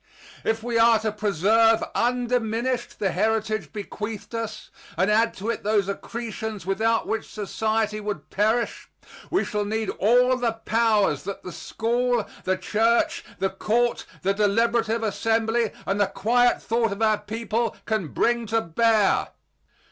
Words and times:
If 0.43 0.63
we 0.63 0.79
are 0.79 0.97
to 1.01 1.11
preserve 1.11 1.83
undiminished 1.93 2.97
the 2.97 3.11
heritage 3.11 3.71
bequeathed 3.71 4.33
us, 4.33 4.71
and 4.97 5.11
add 5.11 5.35
to 5.35 5.51
it 5.51 5.61
those 5.63 5.87
accretions 5.87 6.65
without 6.65 7.05
which 7.05 7.29
society 7.29 7.99
would 7.99 8.31
perish, 8.31 8.89
we 9.29 9.45
shall 9.45 9.63
need 9.63 9.91
all 9.99 10.37
the 10.37 10.53
powers 10.53 11.21
that 11.25 11.43
the 11.43 11.51
school, 11.51 12.27
the 12.45 12.57
church, 12.57 13.23
the 13.37 13.51
court, 13.51 14.07
the 14.23 14.33
deliberative 14.33 15.03
assembly, 15.03 15.69
and 15.85 16.01
the 16.01 16.07
quiet 16.07 16.63
thought 16.63 16.91
of 16.91 17.03
our 17.03 17.19
people 17.19 17.75
can 17.85 18.07
bring 18.07 18.47
to 18.47 18.59
bear. 18.59 19.27